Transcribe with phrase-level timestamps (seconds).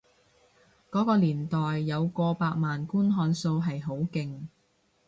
[0.89, 4.47] 嗰個年代有過百萬觀看數係好勁